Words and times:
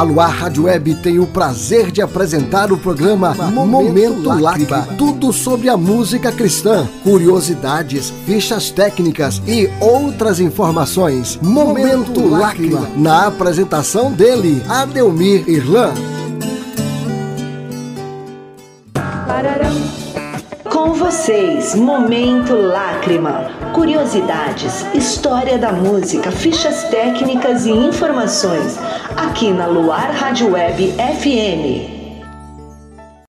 A 0.00 0.02
Luar 0.02 0.30
Rádio 0.30 0.62
Web 0.64 0.94
tem 1.02 1.18
o 1.18 1.26
prazer 1.26 1.90
de 1.90 2.00
apresentar 2.00 2.72
o 2.72 2.78
programa 2.78 3.34
Momento 3.34 4.30
Lágrima. 4.30 4.88
Tudo 4.96 5.30
sobre 5.30 5.68
a 5.68 5.76
música 5.76 6.32
cristã, 6.32 6.88
curiosidades, 7.02 8.10
fichas 8.24 8.70
técnicas 8.70 9.42
e 9.46 9.68
outras 9.78 10.40
informações. 10.40 11.38
Momento 11.42 12.26
Lágrima. 12.26 12.88
Na 12.96 13.26
apresentação 13.26 14.10
dele, 14.10 14.62
Adelmir 14.70 15.46
Irlan. 15.46 15.92
Com 20.80 20.94
vocês, 20.94 21.74
Momento 21.74 22.54
Lágrima. 22.54 23.50
Curiosidades, 23.74 24.82
história 24.94 25.58
da 25.58 25.70
música, 25.70 26.32
fichas 26.32 26.88
técnicas 26.88 27.66
e 27.66 27.70
informações. 27.70 28.78
Aqui 29.14 29.52
na 29.52 29.66
Luar 29.66 30.10
Rádio 30.10 30.52
Web 30.52 30.92
FM. 30.92 31.84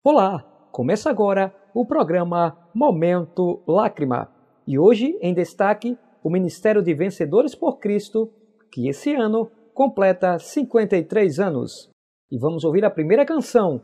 Olá, 0.01 0.41
começa 0.71 1.09
agora 1.09 1.53
o 1.75 1.85
programa 1.85 2.57
Momento 2.73 3.61
Lágrima. 3.67 4.29
E 4.65 4.79
hoje, 4.79 5.19
em 5.21 5.33
destaque, 5.33 5.97
o 6.23 6.29
Ministério 6.29 6.81
de 6.81 6.93
Vencedores 6.93 7.53
por 7.53 7.79
Cristo, 7.79 8.31
que 8.71 8.87
esse 8.87 9.13
ano 9.13 9.51
completa 9.73 10.39
53 10.39 11.37
anos. 11.41 11.89
E 12.31 12.39
vamos 12.39 12.63
ouvir 12.63 12.85
a 12.85 12.89
primeira 12.89 13.25
canção, 13.25 13.81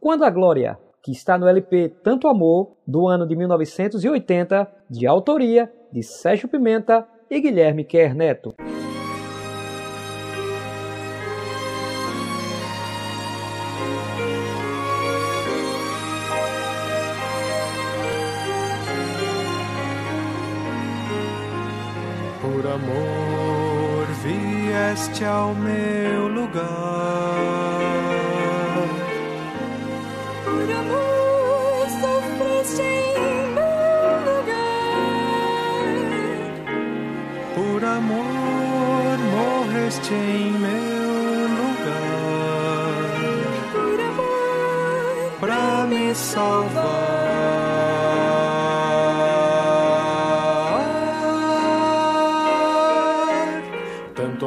Quando 0.00 0.24
a 0.24 0.30
Glória 0.30 0.78
que 1.02 1.12
está 1.12 1.38
no 1.38 1.48
LP 1.48 1.88
Tanto 2.02 2.28
Amor, 2.28 2.76
do 2.86 3.08
ano 3.08 3.26
de 3.26 3.34
1980, 3.34 4.70
de 4.88 5.06
autoria 5.06 5.72
de 5.92 6.02
Sérgio 6.02 6.48
Pimenta 6.48 7.06
e 7.30 7.40
Guilherme 7.40 7.84
Quer 7.84 8.14
Neto. 8.14 8.54
Por 22.40 22.66
amor 22.66 24.06
vieste 24.22 25.24
ao 25.24 25.54
meu 25.54 25.99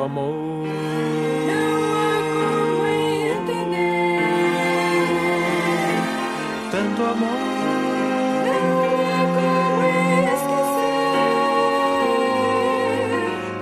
Amor. 0.03 0.33
Não 1.47 1.93
há 1.93 2.19
como 2.35 2.85
entender. 2.87 4.19
Tanto 6.71 7.03
amor. 7.03 7.53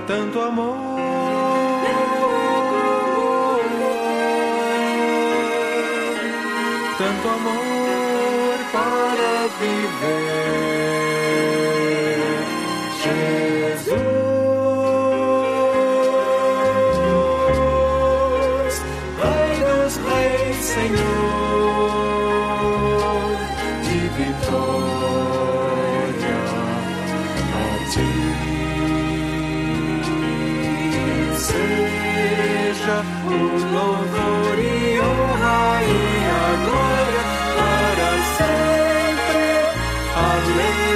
tanto 0.06 0.40
amor. 0.40 0.76
Tanto 6.98 7.28
amor 7.28 8.58
para 8.72 9.48
viver. 9.60 10.82
Seja 31.52 32.98
o 33.26 33.38
louvor 33.74 34.58
e 34.58 35.00
honra 35.00 35.82
e 35.84 35.90
a 36.30 36.48
glória 36.64 37.24
para 37.56 38.10
sempre. 38.36 39.42
Aleluia. 40.16 40.91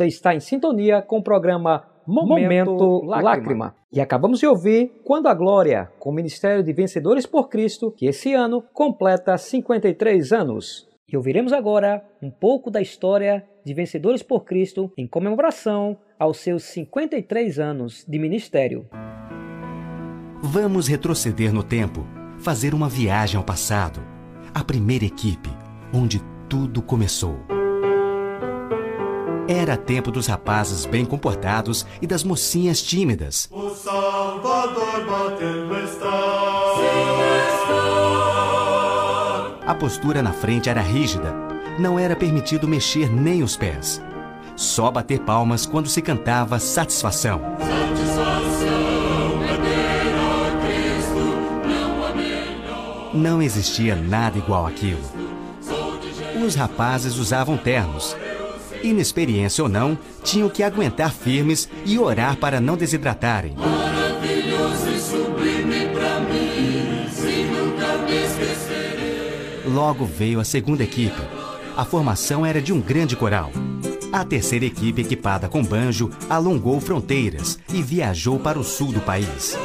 Você 0.00 0.06
está 0.06 0.34
em 0.34 0.40
sintonia 0.40 1.02
com 1.02 1.18
o 1.18 1.22
programa 1.22 1.84
Momento, 2.06 2.28
Momento 2.28 3.04
Lágrima. 3.04 3.30
Lágrima. 3.30 3.74
E 3.92 4.00
acabamos 4.00 4.38
de 4.38 4.46
ouvir 4.46 4.94
Quando 5.04 5.28
a 5.28 5.34
Glória, 5.34 5.90
com 5.98 6.08
o 6.08 6.12
Ministério 6.14 6.64
de 6.64 6.72
Vencedores 6.72 7.26
por 7.26 7.50
Cristo, 7.50 7.92
que 7.94 8.06
esse 8.06 8.32
ano 8.32 8.64
completa 8.72 9.36
53 9.36 10.32
anos. 10.32 10.88
E 11.06 11.18
ouviremos 11.18 11.52
agora 11.52 12.02
um 12.22 12.30
pouco 12.30 12.70
da 12.70 12.80
história 12.80 13.46
de 13.62 13.74
Vencedores 13.74 14.22
por 14.22 14.46
Cristo 14.46 14.90
em 14.96 15.06
comemoração 15.06 15.98
aos 16.18 16.38
seus 16.38 16.62
53 16.62 17.58
anos 17.58 18.02
de 18.08 18.18
ministério. 18.18 18.88
Vamos 20.40 20.88
retroceder 20.88 21.52
no 21.52 21.62
tempo, 21.62 22.06
fazer 22.38 22.72
uma 22.72 22.88
viagem 22.88 23.36
ao 23.36 23.44
passado. 23.44 24.00
A 24.54 24.64
primeira 24.64 25.04
equipe, 25.04 25.50
onde 25.92 26.22
tudo 26.48 26.80
começou. 26.80 27.59
Era 29.52 29.76
tempo 29.76 30.12
dos 30.12 30.28
rapazes 30.28 30.86
bem 30.86 31.04
comportados 31.04 31.84
e 32.00 32.06
das 32.06 32.22
mocinhas 32.22 32.80
tímidas. 32.80 33.48
O 33.50 33.70
Salvador 33.70 35.04
batendo 35.04 35.76
está. 35.76 36.20
A 39.66 39.74
postura 39.74 40.22
na 40.22 40.32
frente 40.32 40.70
era 40.70 40.80
rígida. 40.80 41.34
Não 41.80 41.98
era 41.98 42.14
permitido 42.14 42.68
mexer 42.68 43.12
nem 43.12 43.42
os 43.42 43.56
pés. 43.56 44.00
Só 44.54 44.88
bater 44.88 45.18
palmas 45.18 45.66
quando 45.66 45.88
se 45.88 46.00
cantava 46.00 46.60
satisfação. 46.60 47.40
Não 53.12 53.42
existia 53.42 53.96
nada 53.96 54.38
igual 54.38 54.64
àquilo. 54.64 55.02
Os 56.40 56.54
rapazes 56.54 57.16
usavam 57.16 57.56
ternos. 57.56 58.16
Inexperiência 58.82 59.62
ou 59.62 59.68
não, 59.68 59.98
tinham 60.24 60.48
que 60.48 60.62
aguentar 60.62 61.12
firmes 61.12 61.68
e 61.84 61.98
orar 61.98 62.36
para 62.36 62.60
não 62.60 62.76
desidratarem. 62.76 63.54
Logo 69.66 70.04
veio 70.04 70.40
a 70.40 70.44
segunda 70.44 70.82
equipe. 70.82 71.20
A 71.76 71.84
formação 71.84 72.44
era 72.44 72.60
de 72.60 72.72
um 72.72 72.80
grande 72.80 73.14
coral. 73.14 73.52
A 74.12 74.24
terceira 74.24 74.64
equipe, 74.64 75.02
equipada 75.02 75.48
com 75.48 75.62
banjo, 75.62 76.10
alongou 76.28 76.80
fronteiras 76.80 77.58
e 77.72 77.80
viajou 77.80 78.38
para 78.38 78.58
o 78.58 78.64
sul 78.64 78.92
do 78.92 79.00
país. 79.00 79.56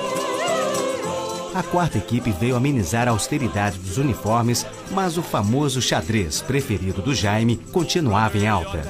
A 1.55 1.63
quarta 1.63 1.97
equipe 1.97 2.31
veio 2.31 2.57
amenizar 2.57 3.07
a 3.07 3.11
austeridade 3.11 3.79
dos 3.79 3.97
uniformes, 3.97 4.65
mas 4.91 5.17
o 5.17 5.21
famoso 5.21 5.81
xadrez 5.81 6.41
preferido 6.41 7.01
do 7.01 7.15
Jaime 7.15 7.55
continuava 7.71 8.37
em 8.37 8.45
alta. 8.45 8.83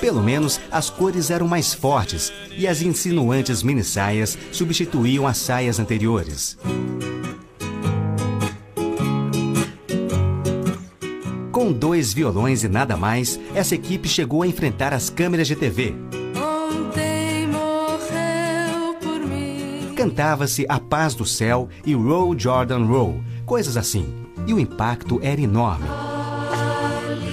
Pelo 0.00 0.20
menos 0.20 0.60
as 0.68 0.90
cores 0.90 1.30
eram 1.30 1.46
mais 1.46 1.72
fortes 1.72 2.32
e 2.58 2.66
as 2.66 2.82
insinuantes 2.82 3.62
minissaias 3.62 4.36
substituíam 4.50 5.24
as 5.24 5.38
saias 5.38 5.78
anteriores. 5.78 6.58
Com 11.52 11.72
dois 11.72 12.12
violões 12.12 12.64
e 12.64 12.68
nada 12.68 12.96
mais, 12.96 13.38
essa 13.54 13.76
equipe 13.76 14.08
chegou 14.08 14.42
a 14.42 14.48
enfrentar 14.48 14.92
as 14.92 15.08
câmeras 15.08 15.46
de 15.46 15.54
TV. 15.54 15.94
Cantava-se 19.96 20.66
A 20.68 20.78
Paz 20.78 21.14
do 21.14 21.24
Céu 21.24 21.70
e 21.82 21.94
Roll 21.94 22.38
Jordan 22.38 22.84
Roll, 22.84 23.18
coisas 23.46 23.78
assim. 23.78 24.06
E 24.46 24.52
o 24.52 24.60
impacto 24.60 25.18
era 25.22 25.40
enorme. 25.40 25.86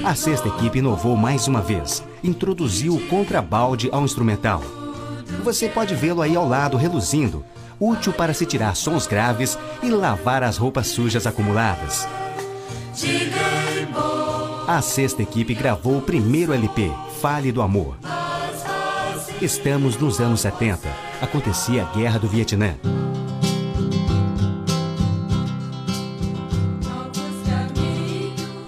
A 0.06 0.15
sexta 0.15 0.48
equipe 0.48 0.80
inovou 0.80 1.18
mais 1.18 1.45
uma 1.45 1.60
vez, 1.60 2.01
introduziu 2.24 2.95
o 2.95 3.07
contrabalde 3.07 3.89
ao 3.92 4.06
instrumental. 4.06 4.62
Você 5.44 5.68
pode 5.68 5.94
vê-lo 5.94 6.21
aí 6.21 6.38
ao 6.38 6.48
lado 6.48 6.77
reluzindo, 6.77 7.44
útil 7.77 8.13
para 8.13 8.33
se 8.33 8.45
tirar 8.45 8.77
sons 8.77 9.06
graves 9.06 9.59
e 9.81 9.89
lavar 9.89 10.42
as 10.42 10.56
roupas 10.56 10.88
sujas 10.88 11.27
acumuladas. 11.27 12.07
A 14.66 14.81
sexta 14.81 15.21
equipe 15.21 15.54
gravou 15.54 15.98
o 15.98 16.01
primeiro 16.01 16.54
LP, 16.54 16.89
Fale 17.19 17.51
do 17.51 17.62
Amor. 17.62 17.98
Estamos 19.42 19.98
nos 19.98 20.21
anos 20.21 20.39
70. 20.39 21.12
Acontecia 21.23 21.83
a 21.83 21.85
Guerra 21.85 22.19
do 22.19 22.27
Vietnã. 22.27 22.75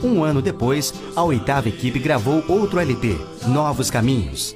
Um 0.02 0.24
ano 0.24 0.42
depois, 0.42 0.94
a 1.18 1.22
oitava 1.22 1.68
equipe 1.68 2.00
gravou 2.00 2.42
outro 2.48 2.80
LP, 2.80 3.20
Novos 3.50 3.92
Caminhos. 3.92 4.56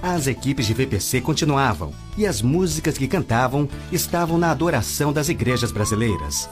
As 0.00 0.28
equipes 0.28 0.64
de 0.64 0.74
VPC 0.74 1.22
continuavam 1.22 1.92
e 2.16 2.24
as 2.24 2.40
músicas 2.40 2.96
que 2.96 3.08
cantavam 3.08 3.68
estavam 3.90 4.38
na 4.38 4.52
adoração 4.52 5.12
das 5.12 5.28
igrejas 5.28 5.72
brasileiras. 5.72 6.48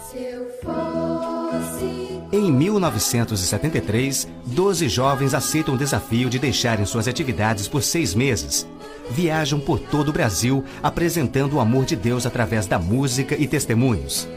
Em 2.37 2.53
1973, 2.53 4.29
12 4.45 4.91
jovens 4.91 5.33
aceitam 5.33 5.75
o 5.75 5.79
desafio 5.79 6.29
de 6.29 6.39
deixarem 6.39 6.85
suas 6.85 7.09
atividades 7.09 7.67
por 7.67 7.83
seis 7.83 8.15
meses. 8.15 8.69
Viajam 9.09 9.59
por 9.59 9.81
todo 9.81 10.11
o 10.11 10.13
Brasil 10.13 10.63
apresentando 10.83 11.55
o 11.55 11.61
amor 11.61 11.87
de 11.87 11.97
Deus 11.97 12.27
através 12.27 12.67
da 12.67 12.79
música 12.79 13.35
e 13.39 13.47
testemunhos. 13.47 14.29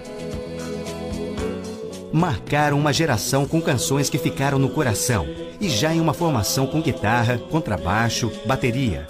Marcaram 2.13 2.79
uma 2.79 2.93
geração 2.93 3.45
com 3.45 3.61
canções 3.61 4.09
que 4.09 4.17
ficaram 4.17 4.57
no 4.57 4.69
coração 4.69 5.27
e 5.59 5.67
já 5.67 5.93
em 5.93 5.99
uma 5.99 6.13
formação 6.13 6.67
com 6.67 6.81
guitarra, 6.81 7.37
contrabaixo, 7.37 8.31
bateria. 8.45 9.05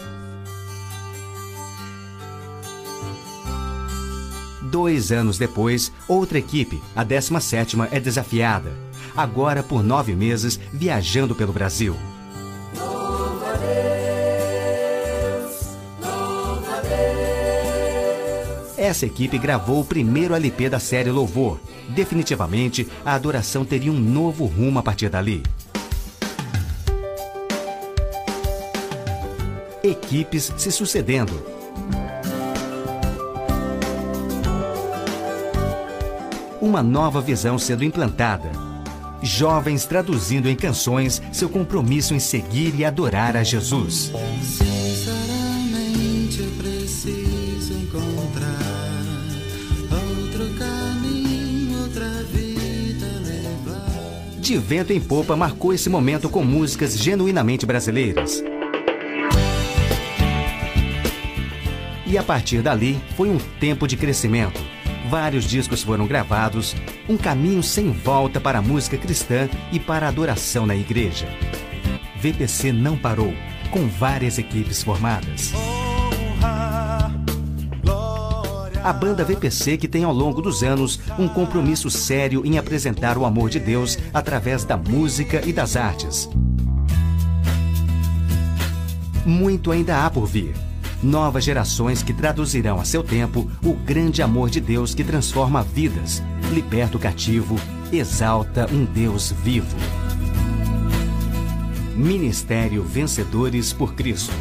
Dois 4.70 5.12
anos 5.12 5.40
depois, 5.40 5.92
outra 6.08 6.38
equipe, 6.38 6.80
a 6.96 7.04
17ª, 7.04 7.88
é 7.92 8.00
desafiada. 8.00 8.72
Agora 9.18 9.64
por 9.64 9.84
nove 9.84 10.16
meses, 10.16 10.60
viajando 10.72 11.34
pelo 11.34 11.52
Brasil. 11.52 11.96
Essa 18.78 19.06
equipe 19.06 19.38
gravou 19.38 19.82
o 19.82 19.86
primeiro 19.86 20.36
LP 20.36 20.70
da 20.70 20.80
série 20.80 21.12
Louvor. 21.12 21.60
Definitivamente, 21.90 22.88
a 23.04 23.14
adoração 23.14 23.66
teria 23.66 23.92
um 23.92 24.00
novo 24.00 24.46
rumo 24.46 24.80
a 24.80 24.84
partir 24.84 25.10
dali. 25.10 25.44
Equipes 29.84 30.54
se 30.58 30.72
sucedendo. 30.72 31.59
Uma 36.70 36.84
nova 36.84 37.20
visão 37.20 37.58
sendo 37.58 37.84
implantada. 37.84 38.52
Jovens 39.24 39.86
traduzindo 39.86 40.48
em 40.48 40.56
canções 40.56 41.20
seu 41.34 41.50
compromisso 41.50 42.14
em 42.14 42.20
seguir 42.20 42.76
e 42.78 42.86
adorar 42.86 43.36
a 43.36 43.42
Jesus. 43.42 44.12
Sinceramente 44.44 46.40
eu 46.40 46.52
preciso 46.60 47.74
encontrar 47.74 48.60
outro 49.92 50.48
caminho, 50.60 51.82
outra 51.82 52.08
vida 52.26 53.08
levar. 53.26 54.40
De 54.40 54.56
vento 54.60 54.94
em 54.94 55.02
popa 55.02 55.36
marcou 55.36 55.74
esse 55.74 55.90
momento 55.90 56.30
com 56.30 56.44
músicas 56.44 56.96
genuinamente 56.96 57.66
brasileiras. 57.66 58.44
E 62.06 62.16
a 62.16 62.22
partir 62.22 62.62
dali 62.62 63.02
foi 63.18 63.32
um 63.32 63.40
tempo 63.60 63.88
de 63.88 63.98
crescimento. 63.98 64.69
Vários 65.10 65.46
discos 65.46 65.82
foram 65.82 66.06
gravados, 66.06 66.76
um 67.08 67.18
caminho 67.18 67.64
sem 67.64 67.92
volta 67.92 68.40
para 68.40 68.60
a 68.60 68.62
música 68.62 68.96
cristã 68.96 69.50
e 69.72 69.80
para 69.80 70.06
a 70.06 70.10
adoração 70.10 70.68
na 70.68 70.76
igreja. 70.76 71.28
VPC 72.22 72.72
não 72.72 72.96
parou, 72.96 73.34
com 73.72 73.88
várias 73.88 74.38
equipes 74.38 74.84
formadas. 74.84 75.52
A 78.84 78.94
banda 78.94 79.26
VPC 79.26 79.78
que 79.78 79.88
tem 79.88 80.04
ao 80.04 80.14
longo 80.14 80.44
dos 80.44 80.62
anos 80.62 81.00
um 81.18 81.28
compromisso 81.28 81.90
sério 81.90 82.46
em 82.46 82.60
apresentar 82.60 83.18
o 83.18 83.26
amor 83.26 83.50
de 83.50 83.60
Deus 83.60 83.98
através 84.14 84.64
da 84.64 84.78
música 84.78 85.42
e 85.44 85.52
das 85.52 85.76
artes. 85.76 86.30
Muito 89.26 89.72
ainda 89.72 90.06
há 90.06 90.10
por 90.10 90.28
vir. 90.28 90.69
Novas 91.02 91.46
gerações 91.46 92.04
que 92.04 92.14
traduzirão 92.14 92.78
a 92.78 92.84
seu 92.84 93.02
tempo 93.02 93.50
o 93.64 93.74
grande 93.74 94.22
amor 94.22 94.50
de 94.50 94.60
Deus 94.60 94.94
que 94.94 95.02
transforma 95.02 95.64
vidas, 95.64 96.22
liberta 96.54 96.98
o 96.98 97.00
cativo, 97.00 97.56
exalta 97.90 98.68
um 98.70 98.84
Deus 98.84 99.32
vivo. 99.32 99.78
Ministério 101.96 102.84
Vencedores 102.84 103.72
por 103.72 103.96
Cristo. 103.96 104.34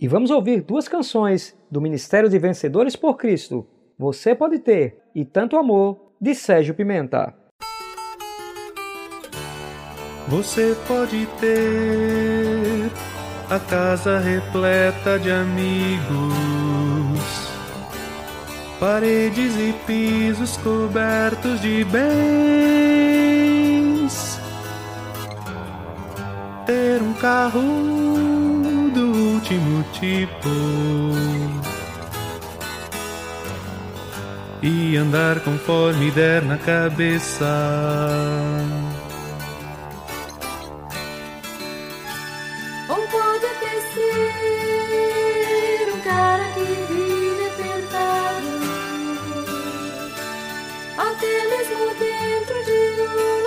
E 0.00 0.08
vamos 0.08 0.30
ouvir 0.30 0.62
duas 0.62 0.88
canções 0.88 1.54
do 1.70 1.78
Ministério 1.78 2.30
de 2.30 2.38
Vencedores 2.38 2.96
por 2.96 3.18
Cristo. 3.18 3.66
Você 3.98 4.32
pode 4.32 4.60
ter 4.60 5.02
e 5.18 5.24
tanto 5.24 5.56
amor 5.56 6.12
de 6.20 6.32
Sérgio 6.32 6.74
Pimenta. 6.74 7.34
Você 10.28 10.76
pode 10.86 11.26
ter 11.40 12.88
a 13.50 13.58
casa 13.58 14.20
repleta 14.20 15.18
de 15.18 15.32
amigos, 15.32 15.98
paredes 18.78 19.56
e 19.56 19.74
pisos 19.86 20.56
cobertos 20.58 21.60
de 21.62 21.82
bens, 21.84 21.98
ter 26.64 27.02
um 27.02 27.14
carro 27.14 27.60
do 28.94 29.34
último 29.34 29.82
tipo 29.94 31.37
e 34.68 34.96
andar 34.98 35.40
conforme 35.40 36.10
der 36.10 36.42
na 36.42 36.58
cabeça. 36.58 37.46
Ou 42.88 42.96
pode 43.08 43.46
até 43.46 43.80
ser 43.94 44.34
um 45.94 46.00
cara 46.00 46.44
que 46.52 46.64
vive 46.92 47.46
apertado, 47.46 48.48
até 50.98 51.48
mesmo 51.48 51.94
dentro 51.98 52.56
de 52.66 52.78
uma 53.00 53.37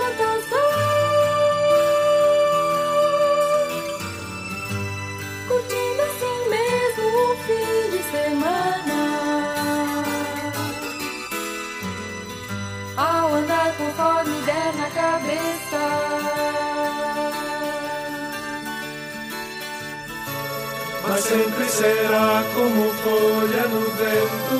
será 21.72 22.44
como 22.54 22.92
folha 23.02 23.64
no 23.68 23.80
vento, 23.98 24.58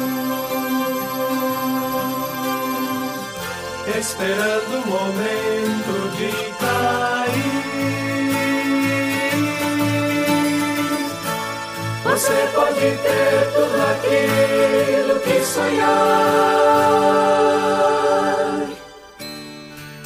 esperando 3.99 4.75
o 4.79 4.87
momento 4.87 5.93
de 6.17 6.31
cair. 6.61 7.63
Você 12.05 12.39
pode 12.55 12.81
ter 12.81 13.35
tudo 13.55 13.79
aquilo 13.93 15.15
que 15.21 15.37
sonhar, 15.45 15.93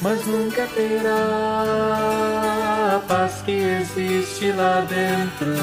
mas 0.03 0.19
nunca 0.27 0.67
terá 0.75 1.23
a 2.97 2.99
paz 3.07 3.33
que 3.45 3.53
existe 3.53 4.53
lá 4.53 4.81
dentro, 4.81 5.55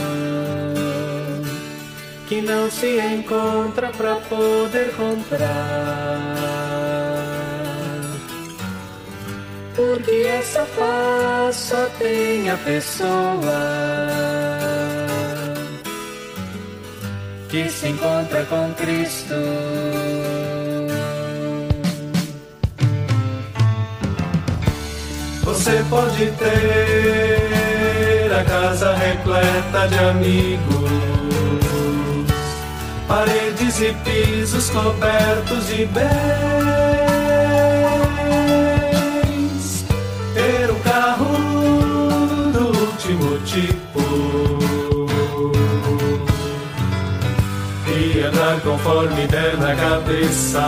que 2.34 2.42
não 2.42 2.72
se 2.72 3.00
encontra 3.00 3.90
pra 3.90 4.16
poder 4.16 4.92
comprar. 4.96 6.20
Porque 9.76 10.26
essa 10.40 10.66
paz 10.76 11.56
só 11.56 11.86
tem 12.00 12.50
a 12.50 12.58
pessoa 12.58 13.54
que 17.50 17.70
se 17.70 17.90
encontra 17.90 18.44
com 18.46 18.74
Cristo. 18.74 19.36
Você 25.44 25.86
pode 25.88 26.32
ter 26.32 27.54
a 28.34 28.44
casa 28.44 28.96
repleta 28.96 29.88
de 29.88 30.00
amigos, 30.00 30.83
paredes 33.14 33.80
e 33.80 33.94
pisos 34.04 34.72
cobertos 34.72 35.68
de 35.68 35.86
bens, 35.86 36.04
ter 40.34 40.72
um 40.72 40.80
carro 40.80 41.38
do 42.52 42.66
último 42.70 43.38
tipo 43.46 44.02
e 47.88 48.20
andar 48.22 48.60
conforme 48.62 49.28
der 49.28 49.58
na 49.60 49.76
cabeça. 49.76 50.68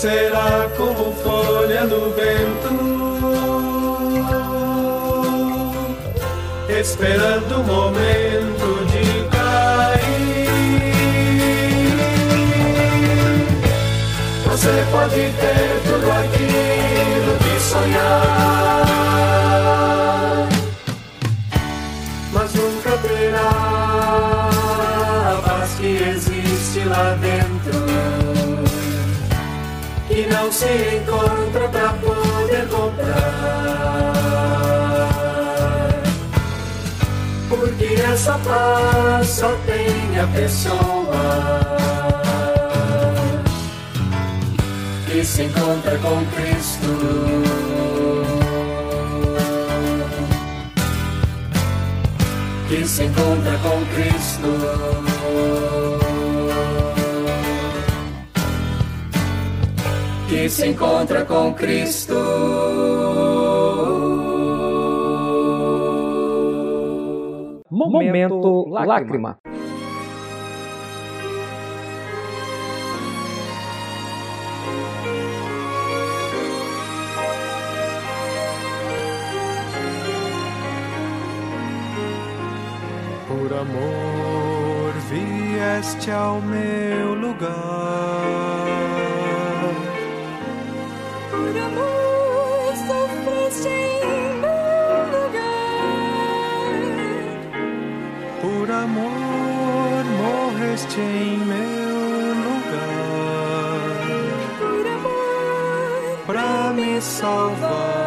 Será 0.00 0.66
como 0.78 1.12
folha 1.12 1.84
no 1.84 2.10
vento, 2.12 2.72
esperando 6.70 7.60
o 7.60 7.64
momento 7.64 8.86
de 8.90 9.04
cair. 9.28 10.48
Você 14.46 14.72
pode 14.90 15.20
ter 15.38 15.59
não 30.40 30.50
se 30.50 30.64
encontra 30.64 31.68
pra 31.68 31.92
poder 31.94 32.66
comprar. 32.68 34.12
Porque 37.48 37.84
essa 38.10 38.38
paz 38.38 39.28
só 39.28 39.54
tem 39.66 40.18
a 40.18 40.26
pessoa 40.28 41.76
que 45.06 45.24
se 45.24 45.42
encontra 45.42 45.98
com 45.98 46.24
Cristo. 46.36 46.88
Que 52.68 52.88
se 52.88 53.04
encontra 53.04 53.58
com 53.58 53.84
Cristo. 53.94 55.09
Se 60.50 60.66
encontra 60.66 61.24
com 61.24 61.54
Cristo. 61.54 62.14
Momento 67.70 68.68
Lágrima. 68.68 69.38
Por 83.28 83.52
amor 83.52 84.92
vieste 85.08 86.10
ao 86.10 86.40
meu 86.40 87.14
lugar. 87.14 88.59
Em 100.98 101.38
meu 101.38 102.34
lugar. 102.46 104.00
Pra 106.26 106.72
me 106.72 107.00
salvar. 107.00 108.00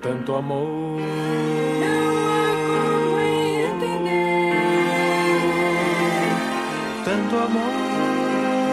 Tanto 0.00 0.34
amor. 0.34 1.00
não 1.80 2.10
há 2.28 2.54
como 2.68 3.18
entender. 3.20 4.54
Tanto 7.04 7.36
amor. 7.36 7.74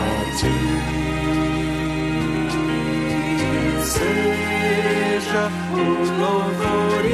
a 0.00 0.02
ti 0.38 0.56
seja 3.84 5.44
o 5.74 5.76
louvor 6.22 7.04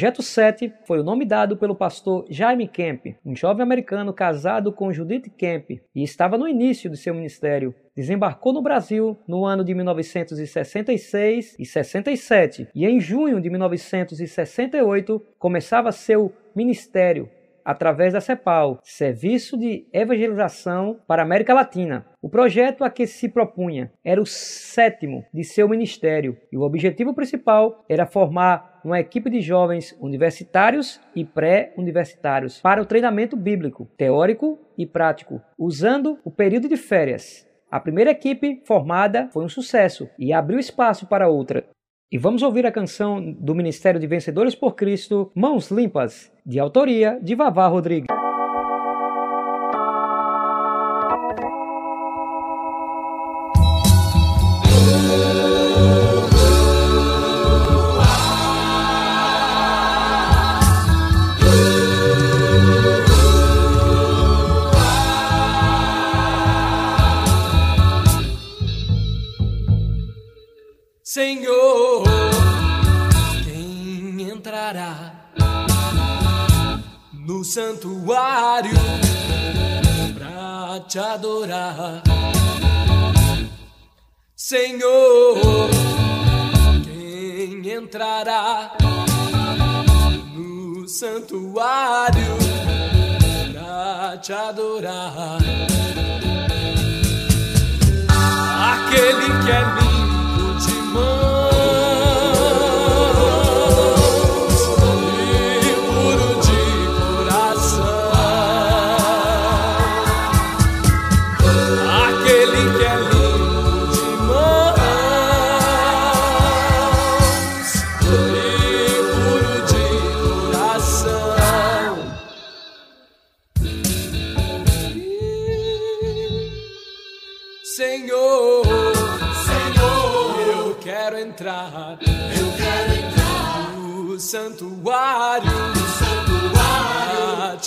Projeto 0.00 0.22
7 0.22 0.72
foi 0.86 0.98
o 0.98 1.04
nome 1.04 1.26
dado 1.26 1.58
pelo 1.58 1.76
pastor 1.76 2.24
Jaime 2.30 2.66
Kemp, 2.66 3.16
um 3.22 3.36
jovem 3.36 3.62
americano 3.62 4.14
casado 4.14 4.72
com 4.72 4.90
Judith 4.90 5.28
Kemp 5.36 5.72
e 5.94 6.02
estava 6.02 6.38
no 6.38 6.48
início 6.48 6.88
de 6.88 6.96
seu 6.96 7.12
ministério. 7.12 7.74
Desembarcou 7.94 8.50
no 8.50 8.62
Brasil 8.62 9.18
no 9.28 9.44
ano 9.44 9.62
de 9.62 9.74
1966 9.74 11.54
e 11.58 11.66
67 11.66 12.68
e 12.74 12.86
em 12.86 12.98
junho 12.98 13.42
de 13.42 13.50
1968 13.50 15.22
começava 15.38 15.92
seu 15.92 16.32
ministério. 16.56 17.28
Através 17.70 18.12
da 18.12 18.20
CEPAL, 18.20 18.80
Serviço 18.82 19.56
de 19.56 19.86
Evangelização 19.92 20.98
para 21.06 21.22
a 21.22 21.24
América 21.24 21.54
Latina. 21.54 22.04
O 22.20 22.28
projeto 22.28 22.82
a 22.82 22.90
que 22.90 23.06
se 23.06 23.28
propunha 23.28 23.92
era 24.04 24.20
o 24.20 24.26
sétimo 24.26 25.24
de 25.32 25.44
seu 25.44 25.68
ministério 25.68 26.36
e 26.52 26.56
o 26.56 26.62
objetivo 26.62 27.14
principal 27.14 27.84
era 27.88 28.06
formar 28.06 28.80
uma 28.84 28.98
equipe 28.98 29.30
de 29.30 29.40
jovens 29.40 29.96
universitários 30.00 31.00
e 31.14 31.24
pré-universitários 31.24 32.60
para 32.60 32.82
o 32.82 32.86
treinamento 32.86 33.36
bíblico, 33.36 33.88
teórico 33.96 34.58
e 34.76 34.84
prático, 34.84 35.40
usando 35.56 36.18
o 36.24 36.30
período 36.30 36.68
de 36.68 36.76
férias. 36.76 37.46
A 37.70 37.78
primeira 37.78 38.10
equipe 38.10 38.62
formada 38.66 39.28
foi 39.32 39.44
um 39.44 39.48
sucesso 39.48 40.10
e 40.18 40.32
abriu 40.32 40.58
espaço 40.58 41.06
para 41.06 41.28
outra. 41.28 41.64
E 42.12 42.18
vamos 42.18 42.42
ouvir 42.42 42.66
a 42.66 42.72
canção 42.72 43.22
do 43.38 43.54
Ministério 43.54 44.00
de 44.00 44.06
Vencedores 44.08 44.56
por 44.56 44.74
Cristo, 44.74 45.30
Mãos 45.32 45.70
Limpas, 45.70 46.32
de 46.44 46.58
autoria 46.58 47.20
de 47.22 47.36
Vavá 47.36 47.68
Rodrigues. 47.68 48.08
Santuário 77.80 78.76
pra 80.14 80.80
te 80.86 80.98
adorar? 80.98 82.02
Senhor, 84.36 85.70
quem 86.84 87.72
entrará 87.72 88.72
no 90.34 90.86
santuário 90.86 92.36
pra 93.52 94.18
te 94.18 94.32
adorar? 94.34 95.38
Aquele 98.72 99.42
que 99.42 99.50
é 99.50 99.79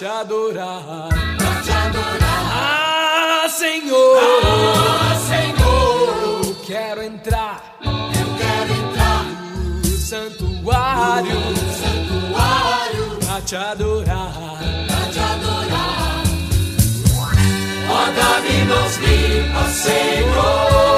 te 0.04 0.08
adorar, 0.08 1.08
pra 1.38 1.62
te 1.62 1.72
adorar. 1.72 2.44
Ah, 2.52 3.48
Senhor, 3.48 4.20
ah, 4.44 5.16
Senhor, 5.30 6.44
eu 6.46 6.56
quero 6.66 7.04
entrar, 7.04 7.78
eu 7.82 8.36
quero 8.38 8.74
entrar 8.84 9.24
no 9.82 9.98
santuário, 9.98 11.39
no 11.39 11.72
santuário, 11.82 13.18
pra 13.26 13.42
te 13.44 13.56
adorar, 13.56 14.34
pra 14.88 15.10
te 15.10 15.20
adorar. 15.20 16.24
Ó, 17.89 18.12
dá-me 18.12 18.66
mãos 18.66 18.98
limpas, 18.98 19.72
Senhor. 19.72 20.92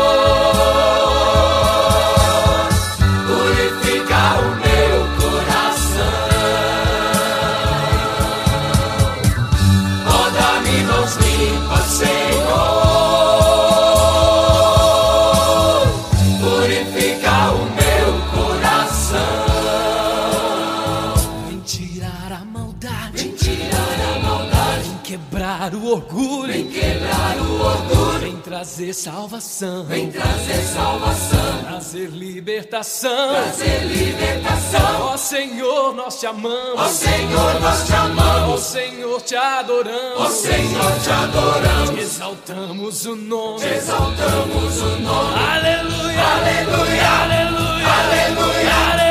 Trazer 28.65 28.93
salvação. 28.93 29.85
Vem 29.85 30.11
trazer 30.11 30.63
salvação. 30.73 31.63
Trazer 31.65 32.09
libertação. 32.09 33.33
Trazer 33.33 33.83
libertação. 33.85 35.01
Ó 35.01 35.17
Senhor, 35.17 35.93
nós 35.93 36.19
te 36.19 36.25
amamos. 36.25 36.79
Ó 36.79 36.87
Senhor, 36.87 37.61
nós 37.61 37.85
te 37.85 37.93
amamos. 37.93 38.53
Ó 38.53 38.57
Senhor, 38.57 39.21
te 39.21 39.35
adoramos. 39.35 40.19
Ó 40.19 40.29
Senhor, 40.29 40.99
te 41.03 41.11
adoramos. 41.11 41.89
Te 41.91 42.01
exaltamos 42.01 43.05
o 43.05 43.15
nome. 43.15 43.59
Te 43.59 43.75
exaltamos 43.75 44.81
o 44.81 44.99
nome. 44.99 45.35
Aleluia. 45.35 46.23
Aleluia. 46.23 47.11
Aleluia. 47.11 47.87
Aleluia. 47.87 48.73
Aleluia. 48.73 49.04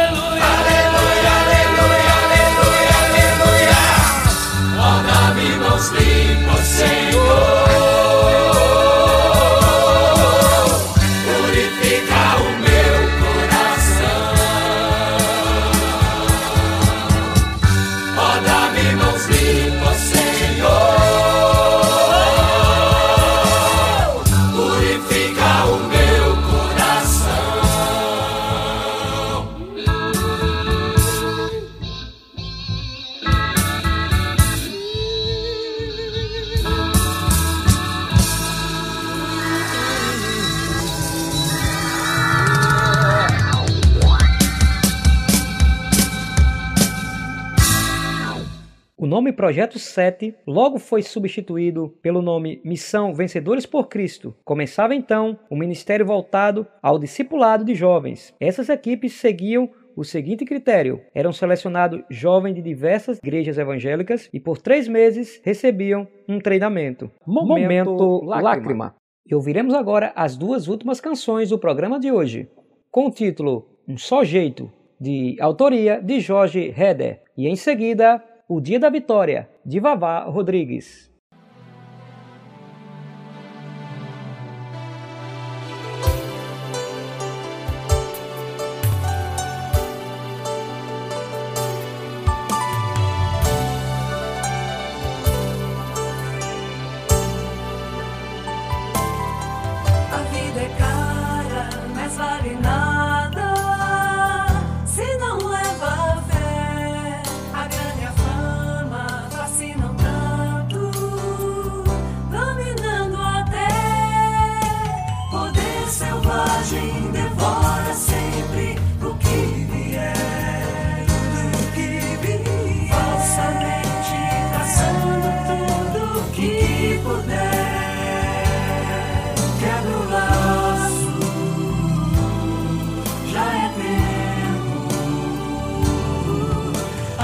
Nome 49.15 49.33
Projeto 49.33 49.79
7 49.79 50.35
logo 50.45 50.77
foi 50.77 51.01
substituído 51.01 51.95
pelo 52.03 52.21
nome 52.21 52.61
Missão 52.65 53.15
Vencedores 53.15 53.65
por 53.65 53.87
Cristo. 53.87 54.35
Começava 54.45 54.93
então 54.93 55.39
o 55.49 55.55
ministério 55.55 56.05
voltado 56.05 56.67
ao 56.83 56.99
discipulado 56.99 57.65
de 57.65 57.77
jovens. 57.77 58.35
Essas 58.41 58.69
equipes 58.69 59.13
seguiam 59.13 59.71
o 59.97 60.03
seguinte 60.03 60.45
critério: 60.45 61.01
eram 61.15 61.33
selecionados 61.33 62.03
jovens 62.11 62.57
de 62.57 62.61
diversas 62.61 63.19
igrejas 63.19 63.57
evangélicas 63.57 64.29
e 64.33 64.41
por 64.41 64.59
três 64.59 64.89
meses 64.89 65.41
recebiam 65.45 66.09
um 66.29 66.41
treinamento. 66.41 67.09
Momento, 67.25 68.21
lágrima. 68.25 68.97
E 69.25 69.33
ouviremos 69.33 69.75
agora 69.75 70.13
as 70.17 70.37
duas 70.37 70.67
últimas 70.67 71.01
canções 71.01 71.51
do 71.51 71.59
programa 71.59 72.01
de 72.01 72.11
hoje, 72.11 72.49
com 72.91 73.07
o 73.07 73.13
título 73.13 73.65
Um 73.87 73.97
Só 73.97 74.25
Jeito, 74.25 74.69
de 75.01 75.37
autoria 75.41 76.03
de 76.03 76.19
Jorge 76.19 76.75
Heder, 76.77 77.23
e 77.37 77.47
em 77.47 77.55
seguida 77.55 78.21
O 78.47 78.61
Dia 78.61 78.79
da 78.79 78.91
Vitória, 78.91 79.49
de 79.65 79.81
Vavá 79.81 80.25
Rodrigues. 80.25 81.11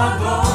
agora. 0.00 0.49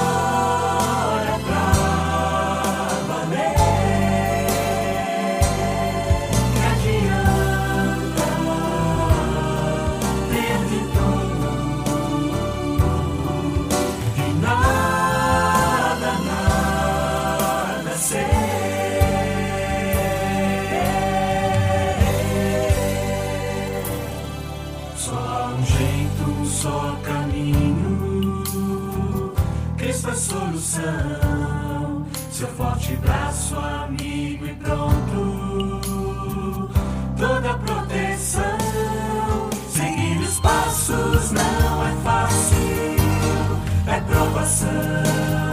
coração. 44.45 45.44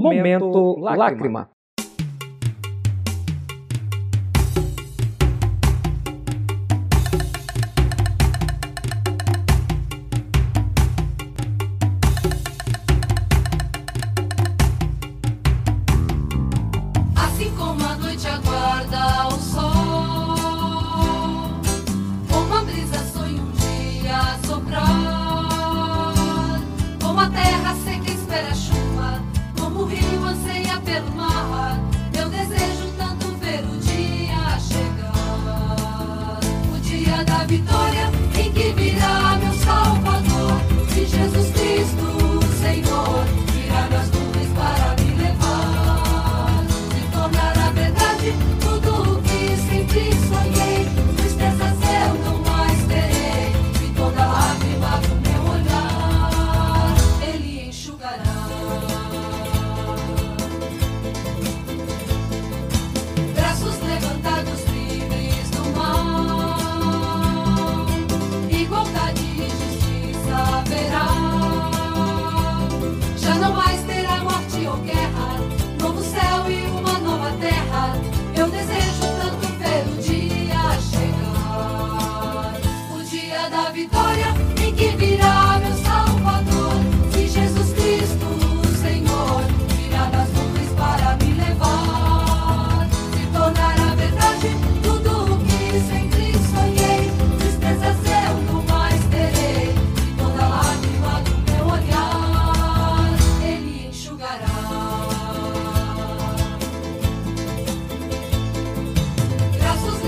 momento, 0.00 0.46
momento 0.46 0.80
lágrima. 0.80 1.04
lágrima. 1.04 1.50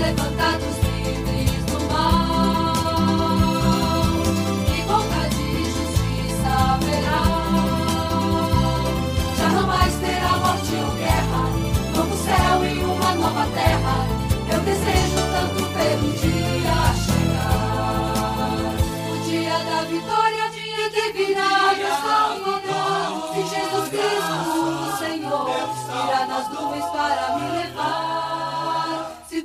levanta 0.03 0.42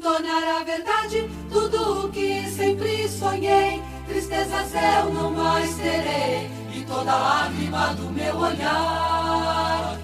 tornar 0.08 0.60
a 0.60 0.64
verdade 0.64 1.28
tudo 1.50 2.06
o 2.06 2.08
que 2.08 2.48
sempre 2.48 3.06
sonhei. 3.08 3.82
Tristezas 4.06 4.72
eu 4.72 5.12
não 5.12 5.30
mais 5.30 5.74
terei, 5.76 6.50
e 6.74 6.82
toda 6.86 7.14
lágrima 7.14 7.94
do 7.94 8.10
meu 8.10 8.36
olhar 8.38 9.98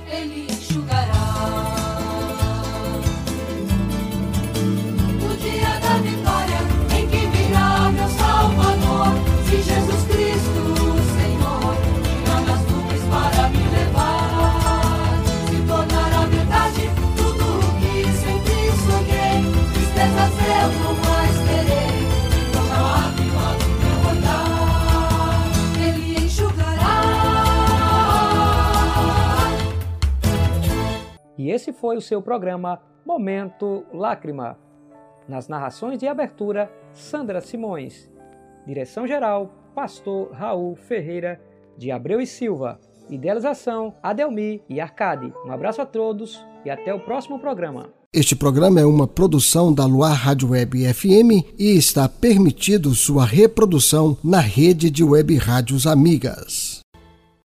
foi 31.74 31.96
o 31.96 32.00
seu 32.00 32.22
programa 32.22 32.80
Momento 33.04 33.84
Lágrima. 33.92 34.58
Nas 35.28 35.48
narrações 35.48 35.98
de 35.98 36.06
abertura, 36.06 36.70
Sandra 36.92 37.40
Simões. 37.40 38.10
Direção-geral, 38.66 39.50
Pastor 39.74 40.30
Raul 40.32 40.76
Ferreira 40.76 41.40
de 41.76 41.90
Abreu 41.90 42.20
e 42.20 42.26
Silva. 42.26 42.78
Idealização, 43.10 43.94
Adelmi 44.02 44.62
e 44.68 44.80
Arcade. 44.80 45.32
Um 45.44 45.52
abraço 45.52 45.82
a 45.82 45.86
todos 45.86 46.42
e 46.64 46.70
até 46.70 46.94
o 46.94 47.00
próximo 47.00 47.38
programa. 47.38 47.90
Este 48.12 48.36
programa 48.36 48.80
é 48.80 48.84
uma 48.84 49.08
produção 49.08 49.74
da 49.74 49.84
Luar 49.84 50.14
Rádio 50.14 50.50
Web 50.50 50.94
FM 50.94 51.44
e 51.58 51.76
está 51.76 52.08
permitido 52.08 52.94
sua 52.94 53.24
reprodução 53.24 54.16
na 54.22 54.38
rede 54.38 54.88
de 54.88 55.02
web 55.02 55.36
rádios 55.36 55.84
amigas. 55.84 56.83